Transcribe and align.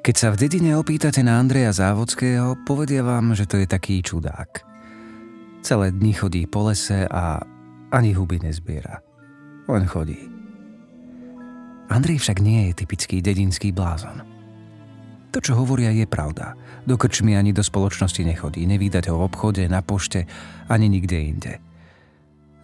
Keď 0.00 0.16
sa 0.16 0.32
v 0.32 0.40
dedine 0.48 0.80
opýtate 0.80 1.20
na 1.20 1.36
Andreja 1.36 1.76
Závodského, 1.76 2.56
povedia 2.64 3.04
vám, 3.04 3.36
že 3.36 3.44
to 3.44 3.60
je 3.60 3.68
taký 3.68 4.00
čudák. 4.00 4.64
Celé 5.60 5.92
dni 5.92 6.16
chodí 6.16 6.48
po 6.48 6.72
lese 6.72 7.04
a 7.04 7.36
ani 7.92 8.16
huby 8.16 8.40
nezbiera. 8.40 9.04
Len 9.68 9.84
chodí. 9.84 10.16
Andrej 11.92 12.16
však 12.16 12.40
nie 12.40 12.72
je 12.72 12.80
typický 12.80 13.20
dedinský 13.20 13.76
blázon. 13.76 14.24
To, 15.36 15.38
čo 15.38 15.52
hovoria, 15.52 15.92
je 15.92 16.08
pravda. 16.08 16.56
Do 16.88 16.96
krčmy 16.96 17.36
ani 17.36 17.52
do 17.52 17.60
spoločnosti 17.60 18.24
nechodí, 18.24 18.64
nevídať 18.64 19.12
ho 19.12 19.20
v 19.20 19.28
obchode, 19.28 19.68
na 19.68 19.84
pošte, 19.84 20.24
ani 20.72 20.88
nikde 20.88 21.18
inde. 21.20 21.52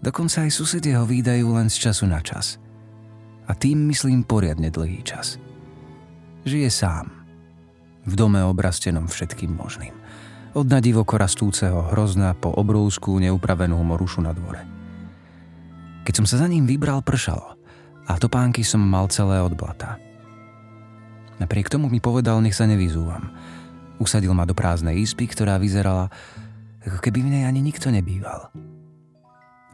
Dokonca 0.01 0.49
aj 0.49 0.57
susedia 0.57 1.05
ho 1.05 1.07
výdajú 1.07 1.53
len 1.53 1.69
z 1.69 1.85
času 1.85 2.09
na 2.09 2.25
čas. 2.25 2.57
A 3.45 3.53
tým 3.53 3.93
myslím 3.93 4.25
poriadne 4.25 4.73
dlhý 4.73 5.05
čas. 5.05 5.37
Žije 6.47 6.71
sám, 6.71 7.16
v 8.07 8.15
dome 8.15 8.39
obrastenom 8.47 9.11
všetkým 9.11 9.51
možným. 9.51 9.93
Od 10.57 10.65
nadivoko 10.65 11.21
rastúceho 11.21 11.93
hrozna 11.93 12.33
po 12.33 12.49
obrovskú 12.55 13.19
neupravenú 13.21 13.77
morušu 13.83 14.25
na 14.25 14.33
dvore. 14.33 14.65
Keď 16.07 16.15
som 16.23 16.27
sa 16.27 16.41
za 16.41 16.47
ním 16.49 16.65
vybral, 16.65 17.03
pršalo 17.03 17.59
a 18.07 18.17
topánky 18.17 18.63
som 18.63 18.81
mal 18.81 19.11
celé 19.11 19.43
od 19.43 19.53
blata. 19.59 19.99
Napriek 21.37 21.69
tomu 21.69 21.91
mi 21.93 22.01
povedal, 22.01 22.41
nech 22.41 22.57
sa 22.57 22.65
nevyzúvam. 22.65 23.29
Usadil 24.01 24.33
ma 24.33 24.49
do 24.49 24.57
prázdnej 24.57 25.03
izby, 25.03 25.29
ktorá 25.29 25.61
vyzerala, 25.61 26.09
ako 26.87 27.03
keby 27.03 27.21
v 27.21 27.31
nej 27.37 27.45
ani 27.45 27.61
nikto 27.61 27.93
nebýval. 27.93 28.49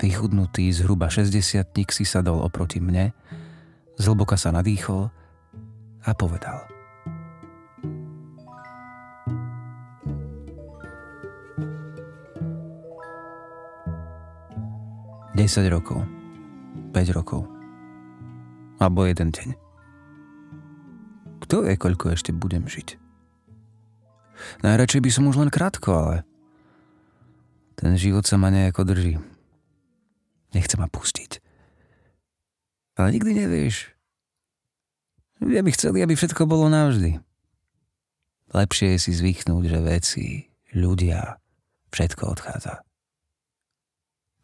Vychudnutý, 0.03 0.67
zhruba 0.75 1.07
60 1.07 1.71
si 1.95 2.03
sadol 2.03 2.43
oproti 2.43 2.83
mne, 2.83 3.15
zhlboka 4.01 4.35
sa 4.35 4.51
nadýchol 4.51 5.15
a 6.03 6.11
povedal– 6.19 6.67
10 15.33 15.65
rokov, 15.73 16.05
5 16.93 17.17
rokov, 17.17 17.49
alebo 18.77 19.09
jeden 19.09 19.33
deň. 19.33 19.57
Kto 21.41 21.65
vie, 21.65 21.73
koľko 21.81 22.13
ešte 22.13 22.37
budem 22.37 22.69
žiť? 22.69 23.01
Najradšej 24.61 25.01
by 25.01 25.09
som 25.09 25.33
už 25.33 25.41
len 25.41 25.49
krátko, 25.49 25.89
ale 25.97 26.17
ten 27.81 27.97
život 27.97 28.29
sa 28.29 28.37
ma 28.37 28.53
nejako 28.53 28.85
drží. 28.85 29.17
Nechce 30.53 30.77
ma 30.77 30.93
pustiť. 30.93 31.41
Ale 33.01 33.17
nikdy 33.17 33.33
nevieš. 33.33 33.89
Ja 35.41 35.65
by 35.65 35.73
chceli, 35.73 36.05
aby 36.05 36.13
všetko 36.13 36.45
bolo 36.45 36.69
navždy. 36.69 37.25
Lepšie 38.53 38.95
je 38.95 38.99
si 39.01 39.13
zvyknúť, 39.17 39.65
že 39.65 39.79
veci, 39.81 40.27
ľudia, 40.77 41.41
všetko 41.89 42.37
odchádza. 42.37 42.85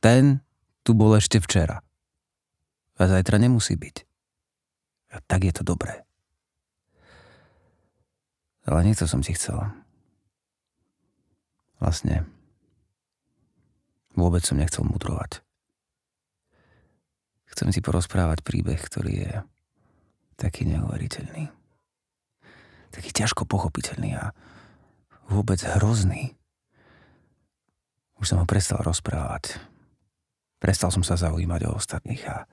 Ten, 0.01 0.48
tu 0.89 0.97
bol 0.97 1.13
ešte 1.21 1.37
včera. 1.37 1.85
A 2.97 3.05
zajtra 3.05 3.37
nemusí 3.37 3.77
byť. 3.77 3.97
A 5.13 5.21
tak 5.21 5.45
je 5.45 5.53
to 5.53 5.61
dobré. 5.61 6.09
Ale 8.65 8.89
nie 8.89 8.97
to 8.97 9.05
som 9.05 9.21
ti 9.21 9.37
chcela. 9.37 9.77
Vlastne 11.77 12.25
vôbec 14.17 14.41
som 14.49 14.57
nechcel 14.57 14.89
mudrovať. 14.89 15.45
Chcem 17.53 17.69
ti 17.69 17.85
porozprávať 17.85 18.41
príbeh, 18.41 18.81
ktorý 18.81 19.13
je 19.29 19.33
taký 20.41 20.65
neuveriteľný. 20.73 21.53
Taký 22.97 23.13
ťažko 23.13 23.45
pochopiteľný 23.45 24.17
a 24.17 24.33
vôbec 25.29 25.61
hrozný. 25.77 26.33
Už 28.17 28.33
som 28.33 28.41
ho 28.41 28.49
prestal 28.49 28.81
rozprávať. 28.81 29.61
Prestal 30.59 30.91
som 30.91 31.07
sa 31.07 31.15
zaujímať 31.15 31.71
o 31.71 31.75
ostatných 31.79 32.23
a 32.27 32.51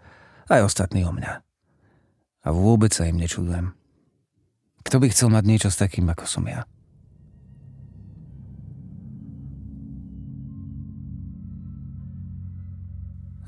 aj 0.53 0.61
ostatní 0.69 1.01
o 1.05 1.11
mňa. 1.13 1.41
A 2.45 2.47
vôbec 2.53 2.93
sa 2.93 3.09
im 3.09 3.17
nečudujem. 3.17 3.73
Kto 4.85 5.01
by 5.01 5.09
chcel 5.09 5.33
mať 5.33 5.43
niečo 5.49 5.69
s 5.73 5.81
takým, 5.81 6.05
ako 6.05 6.29
som 6.29 6.45
ja? 6.45 6.69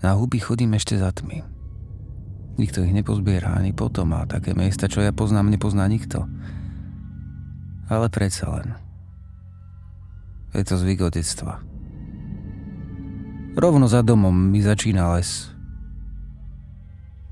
Na 0.01 0.17
huby 0.17 0.41
chodím 0.41 0.73
ešte 0.73 0.97
za 0.97 1.13
tmy. 1.13 1.45
Nikto 2.57 2.81
ich 2.81 2.93
nepozbiera 2.93 3.53
ani 3.53 3.69
potom 3.69 4.17
a 4.17 4.25
také 4.25 4.57
miesta, 4.57 4.89
čo 4.89 5.05
ja 5.05 5.13
poznám, 5.13 5.53
nepozná 5.53 5.85
nikto. 5.85 6.25
Ale 7.85 8.09
predsa 8.09 8.49
len. 8.49 8.73
Je 10.57 10.65
to 10.65 10.73
zvyk 10.81 11.05
od 11.05 11.13
detstva. 11.13 11.61
Rovno 13.57 13.89
za 13.89 14.05
domom 14.05 14.53
mi 14.53 14.61
začína 14.61 15.17
les. 15.17 15.49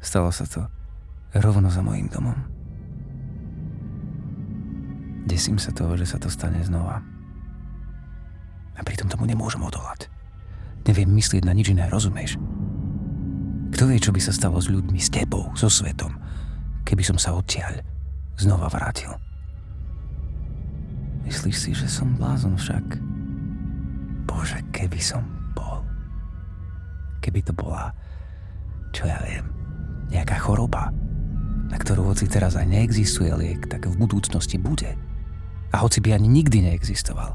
Stalo 0.02 0.34
sa 0.34 0.50
to 0.50 0.66
rovno 1.38 1.70
za 1.70 1.86
mojím 1.86 2.10
domom. 2.10 2.34
Desím 5.30 5.62
sa 5.62 5.70
toho, 5.70 5.94
že 5.94 6.10
sa 6.10 6.18
to 6.18 6.26
stane 6.34 6.58
znova. 6.66 7.06
A 8.74 8.82
pritom 8.82 9.06
tomu 9.06 9.30
nemôžem 9.30 9.62
odolať. 9.62 10.10
Neviem 10.90 11.14
myslieť 11.14 11.46
na 11.46 11.54
nič 11.54 11.70
iné, 11.70 11.86
rozumieš? 11.94 12.42
Kto 13.78 13.86
vie, 13.86 14.02
čo 14.02 14.10
by 14.10 14.18
sa 14.18 14.34
stalo 14.34 14.58
s 14.58 14.66
ľuďmi, 14.66 14.98
s 14.98 15.14
tebou, 15.14 15.54
so 15.54 15.70
svetom, 15.70 16.18
keby 16.90 17.06
som 17.06 17.22
sa 17.22 17.38
odtiaľ 17.38 17.86
znova 18.34 18.66
vrátil? 18.74 19.14
Myslíš 21.22 21.58
si, 21.58 21.72
že 21.78 21.86
som 21.86 22.18
blázon 22.18 22.58
však? 22.58 22.98
Bože, 24.26 24.62
keby 24.74 24.98
som 24.98 25.35
keby 27.26 27.42
to 27.42 27.58
bola, 27.58 27.90
čo 28.94 29.10
ja 29.10 29.18
viem, 29.26 29.50
nejaká 30.14 30.38
choroba, 30.38 30.94
na 31.74 31.78
ktorú 31.82 32.14
hoci 32.14 32.30
teraz 32.30 32.54
aj 32.54 32.70
neexistuje 32.70 33.34
liek, 33.34 33.66
tak 33.66 33.90
v 33.90 33.98
budúcnosti 33.98 34.62
bude. 34.62 34.94
A 35.74 35.82
hoci 35.82 35.98
by 36.06 36.14
ani 36.14 36.30
nikdy 36.30 36.62
neexistoval, 36.62 37.34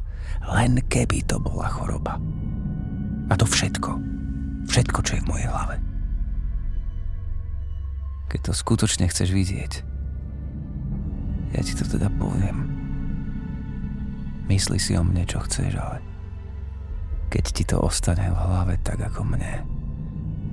len 0.55 0.79
keby 0.87 1.27
to 1.27 1.43
bola 1.43 1.67
choroba. 1.67 2.23
A 3.27 3.35
to 3.35 3.43
všetko, 3.43 3.99
všetko, 4.71 4.99
čo 5.03 5.13
je 5.19 5.23
v 5.27 5.31
mojej 5.35 5.49
hlave. 5.51 5.77
Keď 8.31 8.41
to 8.47 8.53
skutočne 8.55 9.11
chceš 9.11 9.35
vidieť, 9.35 9.73
ja 11.51 11.61
ti 11.67 11.75
to 11.75 11.83
teda 11.83 12.07
poviem. 12.15 12.71
Mysli 14.47 14.79
si 14.79 14.95
o 14.95 15.03
mne, 15.03 15.27
čo 15.27 15.43
chceš, 15.43 15.75
ale 15.75 15.99
keď 17.31 17.45
ti 17.51 17.63
to 17.67 17.83
ostane 17.83 18.31
v 18.31 18.39
hlave 18.39 18.75
tak 18.83 19.03
ako 19.03 19.23
mne, 19.35 19.80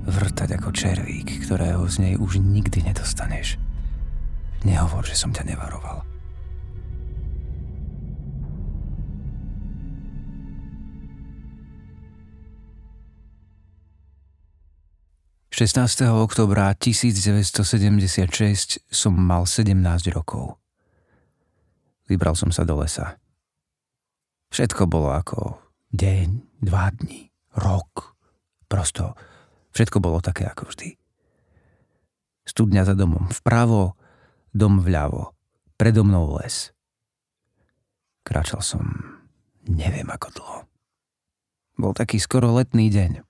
vrtať 0.08 0.56
ako 0.56 0.72
červík, 0.72 1.44
ktorého 1.44 1.84
z 1.84 1.96
nej 2.00 2.14
už 2.16 2.40
nikdy 2.40 2.80
nedostaneš. 2.80 3.60
Nehovor, 4.64 5.04
že 5.04 5.14
som 5.14 5.30
ťa 5.30 5.44
nevaroval. 5.44 6.08
...16. 15.58 16.06
oktobra 16.06 16.70
1976 16.78 18.78
som 18.86 19.10
mal 19.10 19.42
17 19.42 19.74
rokov. 20.14 20.54
Vybral 22.06 22.38
som 22.38 22.54
sa 22.54 22.62
do 22.62 22.78
lesa. 22.78 23.18
Všetko 24.54 24.86
bolo 24.86 25.10
ako 25.10 25.58
deň, 25.90 26.62
dva 26.62 26.94
dní, 26.94 27.34
rok. 27.58 28.14
Prosto 28.70 29.18
Všetko 29.78 30.02
bolo 30.02 30.18
také 30.18 30.42
ako 30.42 30.74
vždy. 30.74 30.98
Studňa 32.50 32.82
za 32.82 32.98
domom 32.98 33.30
vpravo, 33.30 33.94
dom 34.50 34.82
vľavo, 34.82 35.30
predo 35.78 36.02
mnou 36.02 36.34
les. 36.42 36.74
Kráčal 38.26 38.58
som 38.58 38.82
neviem 39.70 40.10
ako 40.10 40.34
dlho. 40.34 40.58
Bol 41.78 41.94
taký 41.94 42.18
skoro 42.18 42.50
letný 42.58 42.90
deň. 42.90 43.22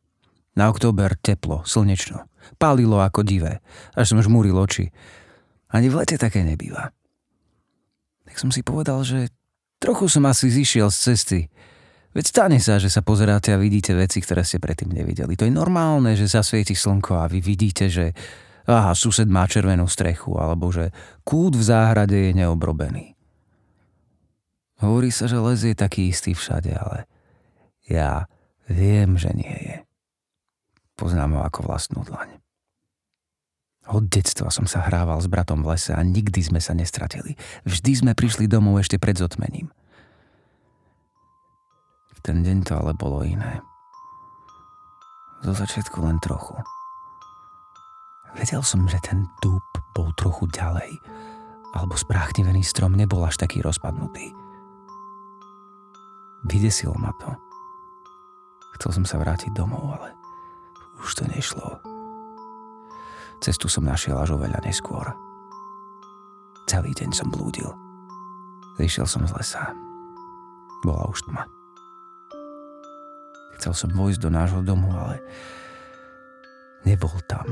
Na 0.57 0.73
október 0.73 1.21
teplo, 1.21 1.69
slnečno. 1.69 2.25
Pálilo 2.57 2.97
ako 2.97 3.29
divé, 3.29 3.61
až 3.93 4.17
som 4.17 4.25
žmúril 4.25 4.57
oči. 4.57 4.89
Ani 5.69 5.93
v 5.93 6.01
lete 6.01 6.17
také 6.17 6.49
nebýva. 6.49 6.97
Tak 8.25 8.41
som 8.41 8.49
si 8.49 8.65
povedal, 8.65 9.05
že 9.05 9.29
trochu 9.85 10.09
som 10.09 10.25
asi 10.25 10.49
zišiel 10.49 10.89
z 10.89 11.13
cesty, 11.13 11.41
Veď 12.19 12.35
stane 12.35 12.59
sa, 12.59 12.83
že 12.83 12.91
sa 12.91 12.99
pozeráte 12.99 13.55
a 13.55 13.63
vidíte 13.63 13.95
veci, 13.95 14.19
ktoré 14.19 14.43
ste 14.43 14.59
predtým 14.59 14.91
nevideli. 14.91 15.39
To 15.39 15.47
je 15.47 15.55
normálne, 15.55 16.19
že 16.19 16.27
zasvieti 16.27 16.75
slnko 16.75 17.15
a 17.15 17.31
vy 17.31 17.39
vidíte, 17.39 17.87
že 17.87 18.11
aha, 18.67 18.91
sused 18.99 19.31
má 19.31 19.47
červenú 19.47 19.87
strechu, 19.87 20.35
alebo 20.35 20.75
že 20.75 20.91
kút 21.23 21.55
v 21.55 21.63
záhrade 21.63 22.19
je 22.19 22.33
neobrobený. 22.35 23.15
Hovorí 24.83 25.15
sa, 25.15 25.31
že 25.31 25.39
les 25.39 25.63
je 25.63 25.79
taký 25.79 26.11
istý 26.11 26.35
všade, 26.35 26.75
ale 26.75 27.07
ja 27.87 28.27
viem, 28.67 29.15
že 29.15 29.31
nie 29.39 29.55
je. 29.55 29.77
Poznám 30.99 31.39
ho 31.39 31.41
ako 31.47 31.71
vlastnú 31.71 32.03
dlaň. 32.03 32.43
Od 33.95 34.11
detstva 34.11 34.51
som 34.51 34.67
sa 34.67 34.83
hrával 34.91 35.23
s 35.23 35.31
bratom 35.31 35.63
v 35.63 35.79
lese 35.79 35.95
a 35.95 36.03
nikdy 36.03 36.43
sme 36.43 36.59
sa 36.59 36.75
nestratili. 36.75 37.39
Vždy 37.63 37.93
sme 37.95 38.13
prišli 38.19 38.51
domov 38.51 38.83
ešte 38.83 38.99
pred 38.99 39.15
zotmením. 39.15 39.71
Ten 42.29 42.45
deň 42.45 42.61
to 42.61 42.77
ale 42.77 42.93
bolo 42.93 43.25
iné. 43.25 43.65
Zo 45.41 45.57
začiatku 45.57 46.05
len 46.05 46.21
trochu. 46.21 46.61
Vedel 48.37 48.61
som, 48.61 48.85
že 48.85 49.01
ten 49.01 49.25
dúb 49.41 49.65
bol 49.97 50.13
trochu 50.13 50.45
ďalej, 50.53 51.01
alebo 51.73 51.97
spráchnivený 51.97 52.61
strom 52.61 52.93
nebol 53.01 53.25
až 53.25 53.41
taký 53.41 53.65
rozpadnutý. 53.65 54.37
Vydesilo 56.45 56.93
ma 57.01 57.17
to. 57.17 57.33
Chcel 58.77 59.01
som 59.01 59.05
sa 59.09 59.17
vrátiť 59.25 59.57
domov, 59.57 59.89
ale 59.97 60.13
už 61.01 61.09
to 61.17 61.25
nešlo. 61.33 61.81
Cestu 63.41 63.73
som 63.73 63.89
našiel 63.89 64.21
až 64.21 64.37
oveľa 64.37 64.61
neskôr. 64.69 65.17
Celý 66.69 66.93
deň 66.93 67.09
som 67.09 67.33
blúdil. 67.33 67.73
Vyšiel 68.77 69.09
som 69.09 69.25
z 69.25 69.33
lesa. 69.33 69.73
Bola 70.85 71.09
už 71.09 71.25
tma. 71.25 71.58
Chcel 73.59 73.75
som 73.75 73.91
vojsť 73.91 74.21
do 74.23 74.31
nášho 74.31 74.63
domu, 74.63 74.95
ale 74.95 75.19
nebol 76.87 77.13
tam. 77.27 77.47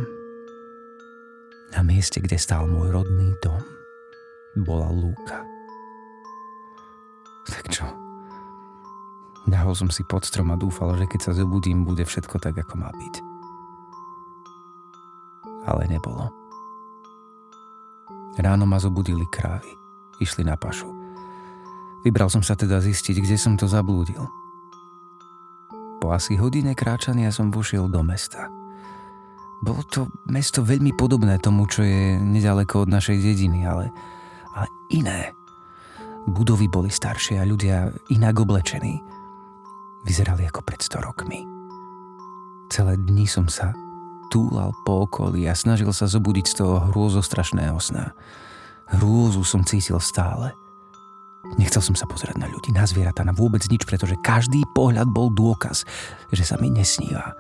Na 1.75 1.83
mieste, 1.83 2.23
kde 2.23 2.39
stál 2.39 2.71
môj 2.71 2.95
rodný 2.95 3.35
dom, 3.43 3.61
bola 4.63 4.89
lúka. 4.89 5.43
Tak 7.51 7.67
čo? 7.69 7.87
Nahol 9.51 9.75
som 9.75 9.91
si 9.91 10.03
pod 10.07 10.27
strom 10.27 10.51
a 10.55 10.59
dúfal, 10.59 10.95
že 10.99 11.11
keď 11.11 11.21
sa 11.21 11.33
zobudím, 11.35 11.87
bude 11.87 12.03
všetko 12.03 12.39
tak, 12.39 12.59
ako 12.59 12.75
má 12.79 12.91
byť 12.95 13.37
ale 15.67 15.91
nebolo. 15.91 16.31
Ráno 18.39 18.65
ma 18.65 18.79
zobudili 18.79 19.27
krávy. 19.27 19.69
Išli 20.23 20.47
na 20.47 20.55
pašu. 20.57 20.89
Vybral 22.07 22.31
som 22.31 22.41
sa 22.41 22.55
teda 22.55 22.79
zistiť, 22.79 23.19
kde 23.21 23.37
som 23.37 23.59
to 23.59 23.67
zablúdil. 23.67 24.23
Po 26.07 26.15
asi 26.15 26.39
hodine 26.39 26.79
kráčania 26.79 27.35
som 27.35 27.51
vošiel 27.51 27.91
do 27.91 27.99
mesta. 27.99 28.47
Bolo 29.59 29.83
to 29.91 30.07
mesto 30.31 30.63
veľmi 30.63 30.95
podobné 30.95 31.35
tomu, 31.43 31.67
čo 31.67 31.83
je 31.83 32.15
nedaleko 32.15 32.87
od 32.87 32.95
našej 32.95 33.19
dediny, 33.19 33.67
ale, 33.67 33.91
ale 34.55 34.71
iné. 34.95 35.35
Budovy 36.31 36.71
boli 36.71 36.95
staršie 36.95 37.43
a 37.43 37.49
ľudia 37.51 37.91
inak 38.15 38.39
oblečení. 38.39 39.03
Vyzerali 40.07 40.47
ako 40.47 40.63
pred 40.63 40.79
100 40.79 41.03
rokmi. 41.03 41.43
Celé 42.71 42.95
dni 43.03 43.27
som 43.27 43.51
sa 43.51 43.75
túlal 44.31 44.71
po 44.87 45.11
okolí 45.11 45.43
a 45.51 45.59
snažil 45.59 45.91
sa 45.91 46.07
zobudiť 46.07 46.47
z 46.47 46.55
toho 46.63 46.87
hrôzostrašného 46.95 47.83
sna. 47.83 48.15
Hrôzu 48.95 49.43
som 49.43 49.67
cítil 49.67 49.99
stále. 49.99 50.55
Nechcel 51.55 51.79
som 51.79 51.95
sa 51.95 52.11
pozerať 52.11 52.43
na 52.43 52.51
ľudí, 52.51 52.75
na 52.75 52.83
zvieratá, 52.83 53.23
na 53.23 53.31
vôbec 53.31 53.63
nič, 53.71 53.87
pretože 53.87 54.19
každý 54.27 54.67
pohľad 54.75 55.07
bol 55.07 55.31
dôkaz, 55.31 55.87
že 56.35 56.43
sa 56.43 56.59
mi 56.59 56.75
nesníva. 56.75 57.39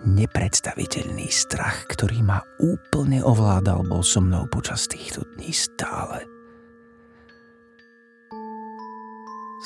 Nepredstaviteľný 0.00 1.28
strach, 1.28 1.84
ktorý 1.92 2.24
ma 2.24 2.40
úplne 2.56 3.20
ovládal, 3.20 3.84
bol 3.84 4.00
so 4.00 4.24
mnou 4.24 4.48
počas 4.48 4.88
týchto 4.88 5.28
dní 5.36 5.52
stále. 5.52 6.24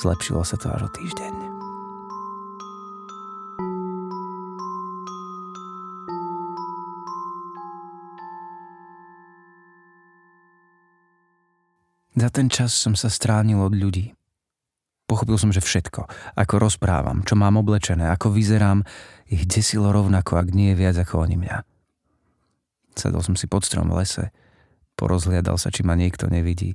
Zlepšilo 0.03 0.43
sa 0.43 0.59
to 0.59 0.67
až 0.75 0.85
o 0.85 0.89
týždeň. 0.91 1.44
Za 12.15 12.31
ten 12.31 12.47
čas 12.47 12.71
som 12.71 12.95
sa 12.95 13.11
stránil 13.11 13.59
od 13.59 13.75
ľudí. 13.75 14.15
Pochopil 15.05 15.35
som, 15.35 15.51
že 15.51 15.59
všetko, 15.59 16.07
ako 16.33 16.53
rozprávam, 16.57 17.27
čo 17.27 17.35
mám 17.35 17.59
oblečené, 17.59 18.07
ako 18.09 18.31
vyzerám, 18.31 18.87
ich 19.27 19.43
desilo 19.45 19.91
rovnako, 19.91 20.39
ak 20.39 20.49
nie 20.55 20.71
viac 20.73 20.95
ako 20.95 21.27
oni 21.27 21.35
mňa. 21.37 21.57
Sedol 22.95 23.21
som 23.21 23.35
si 23.35 23.51
pod 23.51 23.67
strom 23.67 23.91
v 23.91 24.01
lese, 24.01 24.31
porozhliadal 24.95 25.59
sa, 25.59 25.69
či 25.69 25.83
ma 25.83 25.93
niekto 25.93 26.31
nevidí 26.31 26.73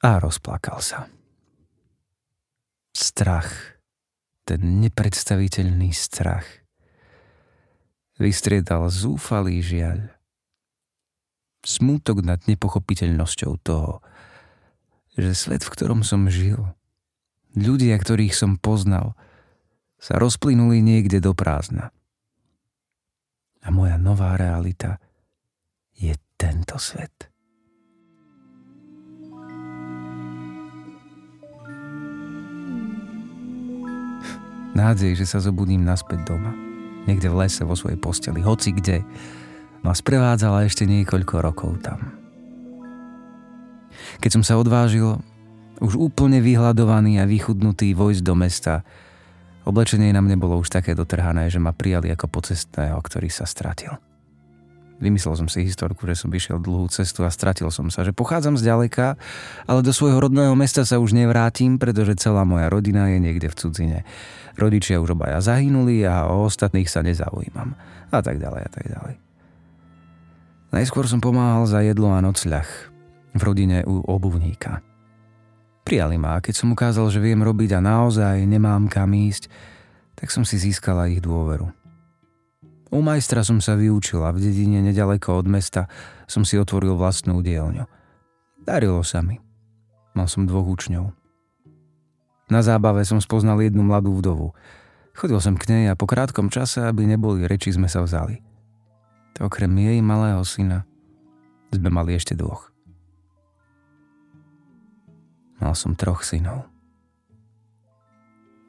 a 0.00 0.16
rozplakal 0.18 0.80
sa. 0.80 1.06
Strach, 2.96 3.76
ten 4.48 4.80
nepredstaviteľný 4.80 5.92
strach, 5.92 6.48
vystriedal 8.16 8.88
zúfalý 8.88 9.60
žiaľ 9.60 10.15
smútok 11.66 12.22
nad 12.22 12.38
nepochopiteľnosťou 12.46 13.52
toho, 13.66 13.98
že 15.18 15.34
svet, 15.34 15.66
v 15.66 15.72
ktorom 15.74 16.06
som 16.06 16.30
žil, 16.30 16.70
ľudia, 17.58 17.98
ktorých 17.98 18.30
som 18.30 18.54
poznal, 18.54 19.18
sa 19.98 20.14
rozplynuli 20.22 20.78
niekde 20.78 21.18
do 21.18 21.34
prázdna. 21.34 21.90
A 23.66 23.74
moja 23.74 23.98
nová 23.98 24.38
realita 24.38 25.02
je 25.98 26.14
tento 26.38 26.78
svet. 26.78 27.32
Nádej, 34.76 35.16
že 35.16 35.24
sa 35.24 35.40
zobudím 35.40 35.88
naspäť 35.88 36.28
doma. 36.28 36.52
Niekde 37.08 37.32
v 37.32 37.48
lese 37.48 37.64
vo 37.64 37.72
svojej 37.72 37.96
posteli, 37.96 38.44
hoci 38.44 38.76
kde, 38.76 39.00
ma 39.86 39.94
sprevádzala 39.94 40.66
ešte 40.66 40.82
niekoľko 40.82 41.34
rokov 41.38 41.78
tam. 41.78 42.10
Keď 44.18 44.30
som 44.34 44.42
sa 44.42 44.58
odvážil, 44.58 45.22
už 45.78 45.94
úplne 45.94 46.42
vyhľadovaný 46.42 47.22
a 47.22 47.28
vychudnutý 47.28 47.94
vojsť 47.94 48.22
do 48.26 48.34
mesta, 48.34 48.74
oblečenie 49.62 50.10
na 50.10 50.18
mne 50.18 50.42
bolo 50.42 50.58
už 50.58 50.74
také 50.74 50.98
dotrhané, 50.98 51.46
že 51.46 51.62
ma 51.62 51.70
prijali 51.70 52.10
ako 52.10 52.26
pocestného, 52.26 52.98
ktorý 52.98 53.30
sa 53.30 53.46
stratil. 53.46 53.94
Vymyslel 54.96 55.36
som 55.36 55.48
si 55.52 55.60
historku, 55.60 56.08
že 56.08 56.16
som 56.16 56.32
vyšiel 56.32 56.56
dlhú 56.56 56.88
cestu 56.88 57.20
a 57.22 57.30
stratil 57.30 57.68
som 57.68 57.92
sa, 57.92 58.00
že 58.00 58.16
pochádzam 58.16 58.56
z 58.56 58.72
ďaleka, 58.72 59.20
ale 59.68 59.84
do 59.84 59.92
svojho 59.92 60.16
rodného 60.16 60.56
mesta 60.56 60.88
sa 60.88 60.96
už 60.96 61.12
nevrátim, 61.12 61.76
pretože 61.76 62.16
celá 62.16 62.48
moja 62.48 62.72
rodina 62.72 63.12
je 63.12 63.20
niekde 63.20 63.52
v 63.52 63.58
cudzine. 63.60 63.98
Rodičia 64.56 64.96
už 64.96 65.12
obaja 65.12 65.44
zahynuli 65.44 66.00
a 66.08 66.32
o 66.32 66.48
ostatných 66.48 66.88
sa 66.88 67.04
nezaujímam. 67.04 67.76
A 68.08 68.24
tak 68.24 68.40
ďalej 68.40 68.62
a 68.64 68.70
tak 68.72 68.86
ďalej. 68.88 69.25
Najskôr 70.74 71.06
som 71.06 71.22
pomáhal 71.22 71.66
za 71.70 71.82
jedlo 71.82 72.10
a 72.10 72.18
nocľah 72.18 72.66
v 73.36 73.40
rodine 73.44 73.84
u 73.86 74.02
obuvníka. 74.02 74.82
Prijali 75.86 76.18
ma 76.18 76.38
a 76.38 76.42
keď 76.42 76.54
som 76.58 76.74
ukázal, 76.74 77.06
že 77.14 77.22
viem 77.22 77.38
robiť 77.38 77.78
a 77.78 77.84
naozaj 77.84 78.42
nemám 78.42 78.90
kam 78.90 79.14
ísť, 79.14 79.46
tak 80.18 80.34
som 80.34 80.42
si 80.42 80.58
získala 80.58 81.06
ich 81.06 81.22
dôveru. 81.22 81.70
U 82.90 82.98
majstra 83.02 83.46
som 83.46 83.62
sa 83.62 83.78
vyučil 83.78 84.22
a 84.22 84.34
v 84.34 84.42
dedine 84.42 84.82
nedaleko 84.82 85.38
od 85.38 85.46
mesta 85.46 85.86
som 86.26 86.42
si 86.42 86.58
otvoril 86.58 86.98
vlastnú 86.98 87.38
dielňu. 87.42 87.86
Darilo 88.62 89.02
sa 89.06 89.22
mi. 89.22 89.38
Mal 90.14 90.26
som 90.26 90.48
dvoch 90.48 90.66
učňov. 90.66 91.14
Na 92.46 92.62
zábave 92.62 93.02
som 93.02 93.18
spoznal 93.18 93.58
jednu 93.58 93.82
mladú 93.82 94.14
vdovu. 94.14 94.54
Chodil 95.18 95.38
som 95.42 95.58
k 95.58 95.66
nej 95.66 95.84
a 95.90 95.98
po 95.98 96.06
krátkom 96.06 96.46
čase, 96.46 96.86
aby 96.86 97.06
neboli 97.06 97.42
reči, 97.46 97.74
sme 97.74 97.90
sa 97.90 98.06
vzali. 98.06 98.45
Okrem 99.36 99.68
jej 99.76 100.00
malého 100.00 100.40
syna 100.48 100.88
sme 101.68 101.92
mali 101.92 102.16
ešte 102.16 102.32
dvoch. 102.32 102.72
Mal 105.60 105.76
som 105.76 105.92
troch 105.92 106.24
synov. 106.24 106.68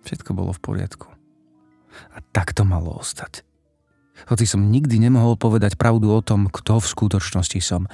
Všetko 0.03 0.31
bolo 0.35 0.51
v 0.55 0.63
poriadku. 0.63 1.07
A 2.15 2.19
tak 2.31 2.51
to 2.55 2.67
malo 2.67 2.95
ostať. 2.99 3.43
Hoci 4.27 4.49
som 4.49 4.67
nikdy 4.67 4.97
nemohol 4.97 5.39
povedať 5.39 5.79
pravdu 5.79 6.09
o 6.09 6.19
tom, 6.23 6.49
kto 6.51 6.81
v 6.81 6.89
skutočnosti 6.89 7.59
som, 7.61 7.85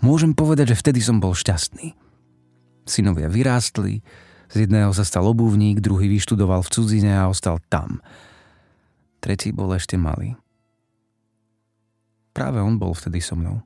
môžem 0.00 0.32
povedať, 0.32 0.72
že 0.72 0.80
vtedy 0.80 1.00
som 1.02 1.18
bol 1.18 1.34
šťastný. 1.34 1.96
Synovia 2.86 3.28
vyrástli, 3.28 4.00
z 4.50 4.66
jedného 4.66 4.90
sa 4.90 5.06
stal 5.06 5.26
obuvník, 5.26 5.82
druhý 5.82 6.10
vyštudoval 6.10 6.66
v 6.66 6.72
cudzine 6.74 7.12
a 7.14 7.30
ostal 7.30 7.62
tam. 7.70 8.02
Tretí 9.22 9.52
bol 9.54 9.70
ešte 9.74 9.94
malý. 9.94 10.34
Práve 12.30 12.62
on 12.62 12.78
bol 12.78 12.94
vtedy 12.94 13.18
so 13.18 13.34
mnou. 13.34 13.58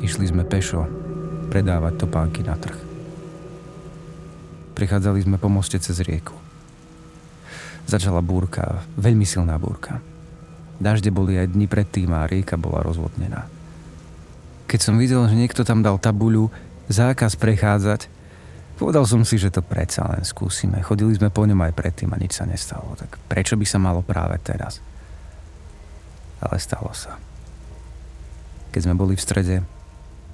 Išli 0.00 0.32
sme 0.32 0.48
pešo 0.48 0.88
predávať 1.52 2.00
topánky 2.00 2.40
na 2.40 2.56
trh. 2.56 2.78
Prichádzali 4.72 5.20
sme 5.20 5.36
po 5.36 5.52
moste 5.52 5.76
cez 5.76 6.00
rieku. 6.00 6.32
Začala 7.84 8.24
búrka, 8.24 8.80
veľmi 8.96 9.28
silná 9.28 9.60
búrka. 9.60 10.00
Dažde 10.80 11.12
boli 11.12 11.36
aj 11.36 11.52
dni 11.52 11.68
predtým 11.68 12.08
a 12.16 12.24
rieka 12.24 12.56
bola 12.56 12.80
rozvodnená. 12.80 13.44
Keď 14.70 14.80
som 14.80 14.96
videl, 14.96 15.20
že 15.28 15.36
niekto 15.36 15.66
tam 15.66 15.84
dal 15.84 16.00
tabuľu 16.00 16.48
zákaz 16.88 17.36
prechádzať, 17.36 18.08
Povedal 18.80 19.04
som 19.04 19.20
si, 19.28 19.36
že 19.36 19.52
to 19.52 19.60
predsa 19.60 20.08
len 20.08 20.24
skúsime. 20.24 20.80
Chodili 20.80 21.12
sme 21.12 21.28
po 21.28 21.44
ňom 21.44 21.68
aj 21.68 21.76
predtým 21.76 22.16
a 22.16 22.16
nič 22.16 22.40
sa 22.40 22.48
nestalo. 22.48 22.96
Tak 22.96 23.20
prečo 23.28 23.52
by 23.60 23.66
sa 23.68 23.76
malo 23.76 24.00
práve 24.00 24.40
teraz? 24.40 24.80
Ale 26.40 26.56
stalo 26.56 26.88
sa. 26.96 27.20
Keď 28.72 28.80
sme 28.88 28.96
boli 28.96 29.20
v 29.20 29.24
strede, 29.28 29.56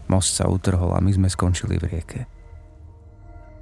most 0.07 0.39
sa 0.39 0.47
utrhol 0.47 0.95
a 0.95 1.03
my 1.03 1.11
sme 1.11 1.27
skončili 1.27 1.75
v 1.75 1.91
rieke. 1.91 2.21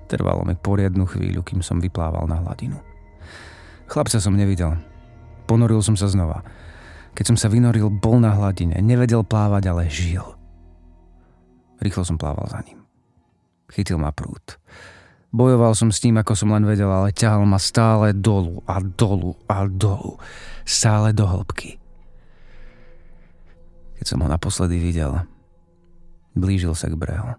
Trvalo 0.04 0.44
mi 0.44 0.52
poriadnu 0.52 1.08
chvíľu, 1.08 1.40
kým 1.40 1.64
som 1.64 1.80
vyplával 1.80 2.28
na 2.28 2.44
hladinu. 2.44 2.76
Chlapca 3.88 4.20
som 4.20 4.36
nevidel. 4.36 4.76
Ponoril 5.48 5.80
som 5.80 5.96
sa 5.96 6.12
znova. 6.12 6.44
Keď 7.16 7.32
som 7.32 7.40
sa 7.40 7.48
vynoril, 7.48 7.88
bol 7.88 8.20
na 8.20 8.36
hladine. 8.36 8.76
Nevedel 8.84 9.24
plávať, 9.24 9.64
ale 9.64 9.88
žil. 9.88 10.36
Rýchlo 11.80 12.04
som 12.04 12.20
plával 12.20 12.52
za 12.52 12.60
ním. 12.68 12.83
Chytil 13.74 13.98
ma 13.98 14.14
prúd. 14.14 14.62
Bojoval 15.34 15.74
som 15.74 15.90
s 15.90 15.98
tým, 15.98 16.14
ako 16.14 16.38
som 16.38 16.54
len 16.54 16.62
vedel, 16.62 16.86
ale 16.86 17.10
ťahal 17.10 17.42
ma 17.42 17.58
stále 17.58 18.14
dolu 18.14 18.62
a 18.70 18.78
dolu 18.78 19.34
a 19.50 19.66
dolu. 19.66 20.14
Stále 20.62 21.10
do 21.10 21.26
hĺbky. 21.26 21.82
Keď 23.98 24.06
som 24.06 24.22
ho 24.22 24.30
naposledy 24.30 24.78
videl, 24.78 25.26
blížil 26.38 26.78
sa 26.78 26.86
k 26.86 26.94
brehu. 26.94 27.34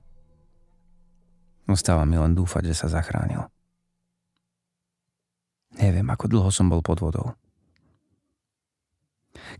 Ostáva 1.71 2.03
mi 2.03 2.19
len 2.19 2.35
dúfať, 2.35 2.67
že 2.67 2.83
sa 2.83 2.91
zachránil. 2.91 3.47
Neviem, 5.79 6.07
ako 6.11 6.27
dlho 6.27 6.51
som 6.51 6.67
bol 6.67 6.83
pod 6.83 6.99
vodou. 6.99 7.31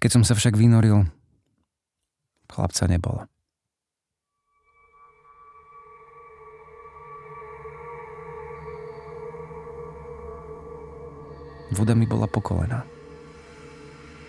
Keď 0.03 0.09
som 0.11 0.23
sa 0.27 0.35
však 0.35 0.59
vynoril, 0.59 1.07
chlapca 2.51 2.83
nebolo. 2.87 3.27
Voda 11.73 11.97
mi 11.97 12.05
bola 12.05 12.29
po 12.29 12.43
kolena. 12.43 12.85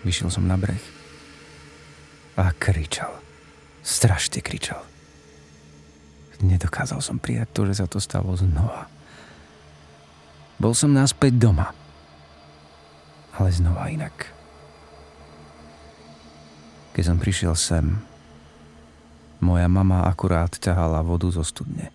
Vyšiel 0.01 0.31
som 0.33 0.47
na 0.47 0.57
breh 0.57 0.81
a 2.37 2.53
kričal. 2.53 3.11
Strašne 3.81 4.41
kričal. 4.45 4.81
Nedokázal 6.37 7.01
som 7.01 7.17
prijať 7.17 7.49
to, 7.53 7.61
že 7.65 7.81
sa 7.81 7.85
to 7.89 7.97
stalo 7.97 8.37
znova. 8.37 8.85
Bol 10.61 10.73
som 10.77 10.93
náspäť 10.93 11.37
doma. 11.37 11.73
Ale 13.37 13.53
znova 13.53 13.89
inak. 13.89 14.33
Keď 16.93 17.03
som 17.05 17.21
prišiel 17.21 17.53
sem, 17.53 18.01
moja 19.37 19.69
mama 19.69 20.09
akurát 20.09 20.49
ťahala 20.49 21.05
vodu 21.05 21.29
zo 21.29 21.45
studne, 21.45 21.93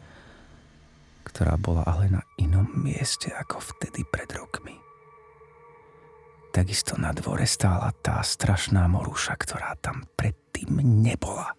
ktorá 1.26 1.58
bola 1.58 1.82
ale 1.82 2.06
na 2.06 2.22
inom 2.38 2.70
mieste 2.78 3.34
ako 3.34 3.58
vtedy 3.58 4.06
pred 4.06 4.30
rokmi. 4.30 4.41
Takisto 6.52 7.00
na 7.00 7.16
dvore 7.16 7.48
stála 7.48 7.96
tá 8.04 8.20
strašná 8.20 8.84
morúša, 8.84 9.40
ktorá 9.40 9.72
tam 9.80 10.04
predtým 10.20 10.84
nebola. 11.00 11.56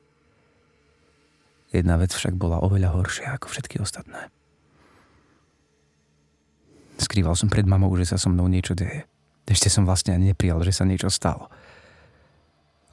Jedna 1.74 1.98
vec 1.98 2.14
však 2.14 2.38
bola 2.38 2.62
oveľa 2.62 2.94
horšia 2.94 3.34
ako 3.34 3.50
všetky 3.50 3.82
ostatné. 3.82 4.30
Skrýval 7.02 7.34
som 7.34 7.50
pred 7.50 7.66
mamou, 7.66 7.90
že 7.98 8.14
sa 8.14 8.22
so 8.22 8.30
mnou 8.30 8.46
niečo 8.46 8.78
deje. 8.78 9.10
Ešte 9.50 9.74
som 9.74 9.82
vlastne 9.82 10.14
ani 10.14 10.30
neprijal, 10.30 10.62
že 10.62 10.72
sa 10.72 10.86
niečo 10.86 11.10
stalo. 11.10 11.50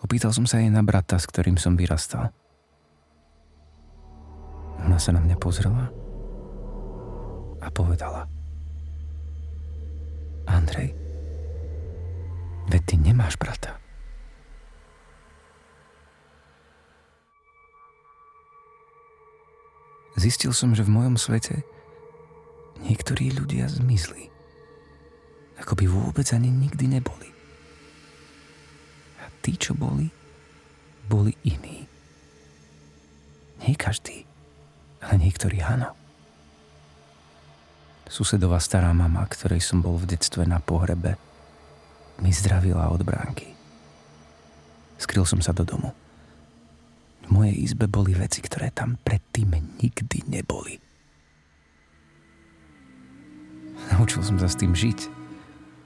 Opýtal 0.01 0.33
som 0.33 0.49
sa 0.49 0.57
jej 0.57 0.73
na 0.73 0.81
brata, 0.81 1.21
s 1.21 1.29
ktorým 1.29 1.61
som 1.61 1.77
vyrastal. 1.77 2.33
Ona 4.81 4.97
sa 4.97 5.13
na 5.13 5.21
mňa 5.21 5.37
pozrela 5.37 5.93
a 7.61 7.69
povedala 7.69 8.25
Andrej, 10.49 10.97
Veď 12.71 12.83
ty 12.87 12.95
nemáš 13.03 13.35
brata. 13.35 13.75
Zistil 20.15 20.55
som, 20.55 20.71
že 20.79 20.87
v 20.87 20.95
mojom 20.95 21.19
svete 21.19 21.67
niektorí 22.87 23.35
ľudia 23.35 23.67
zmizli. 23.67 24.31
Ako 25.59 25.75
by 25.75 25.85
vôbec 25.91 26.31
ani 26.31 26.47
nikdy 26.47 26.87
neboli. 26.87 27.29
A 29.19 29.27
tí, 29.43 29.59
čo 29.59 29.75
boli, 29.75 30.07
boli 31.11 31.35
iní. 31.43 31.91
Nie 33.67 33.75
každý, 33.75 34.25
ale 35.03 35.21
niektorí 35.21 35.59
áno. 35.61 35.93
Susedová 38.07 38.63
stará 38.63 38.95
mama, 38.95 39.27
ktorej 39.27 39.59
som 39.59 39.83
bol 39.83 39.99
v 39.99 40.17
detstve 40.17 40.47
na 40.47 40.63
pohrebe, 40.63 41.19
mi 42.21 42.31
zdravila 42.33 42.93
od 42.93 43.03
bránky. 43.03 43.53
Skryl 45.01 45.25
som 45.25 45.41
sa 45.41 45.57
do 45.57 45.65
domu. 45.65 45.97
V 47.25 47.29
mojej 47.33 47.57
izbe 47.57 47.89
boli 47.89 48.13
veci, 48.13 48.45
ktoré 48.45 48.69
tam 48.69 49.01
predtým 49.01 49.57
nikdy 49.81 50.29
neboli. 50.29 50.77
Naučil 53.97 54.21
som 54.21 54.37
sa 54.37 54.49
s 54.49 54.59
tým 54.61 54.77
žiť. 54.77 55.09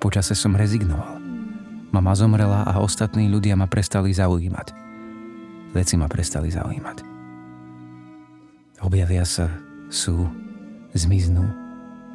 Počase 0.03 0.35
som 0.35 0.59
rezignoval. 0.59 1.23
Mama 1.95 2.13
zomrela 2.19 2.67
a 2.67 2.83
ostatní 2.83 3.31
ľudia 3.31 3.55
ma 3.55 3.71
prestali 3.71 4.11
zaujímať. 4.11 4.75
Veci 5.71 5.95
ma 5.95 6.11
prestali 6.11 6.51
zaujímať. 6.51 7.07
Objavia 8.83 9.23
sa, 9.23 9.47
sú, 9.95 10.27
zmiznú 10.91 11.47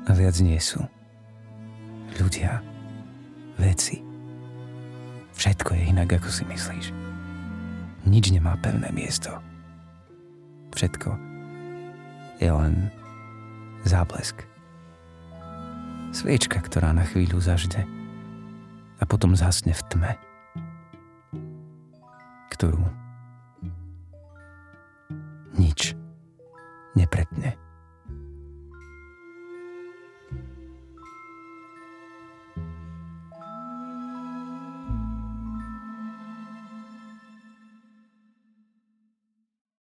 a 0.03 0.11
viac 0.11 0.35
nie 0.43 0.59
sú. 0.59 0.83
Ľudia, 2.19 2.59
veci. 3.55 4.08
Všetko 5.39 5.71
je 5.71 5.87
inak, 5.87 6.19
ako 6.19 6.27
si 6.27 6.43
myslíš. 6.43 6.91
Nič 8.03 8.27
nemá 8.35 8.59
pevné 8.59 8.91
miesto. 8.91 9.31
Všetko 10.75 11.15
je 12.43 12.51
len 12.51 12.91
záblesk. 13.87 14.43
Sviečka, 16.11 16.59
ktorá 16.59 16.91
na 16.91 17.07
chvíľu 17.07 17.39
zažde 17.39 17.87
a 18.99 19.03
potom 19.07 19.31
zhasne 19.31 19.71
v 19.71 19.81
tme, 19.87 20.11
ktorú 22.51 22.83
nič 25.55 25.95
nepretne. 26.99 27.55